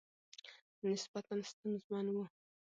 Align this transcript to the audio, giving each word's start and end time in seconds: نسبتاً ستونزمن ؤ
نسبتاً 0.89 1.35
ستونزمن 1.49 2.05
ؤ 2.21 2.25